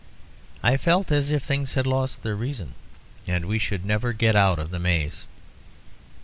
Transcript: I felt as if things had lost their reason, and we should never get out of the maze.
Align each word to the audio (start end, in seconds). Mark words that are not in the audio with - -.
I 0.63 0.77
felt 0.77 1.11
as 1.11 1.29
if 1.29 1.43
things 1.43 1.75
had 1.75 1.85
lost 1.85 2.23
their 2.23 2.33
reason, 2.35 2.73
and 3.27 3.45
we 3.45 3.59
should 3.59 3.85
never 3.85 4.13
get 4.13 4.35
out 4.35 4.57
of 4.57 4.71
the 4.71 4.79
maze. 4.79 5.27